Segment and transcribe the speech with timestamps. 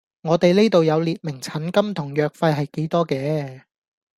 [0.23, 3.61] 我哋呢度有列明診金同藥費係幾多嘅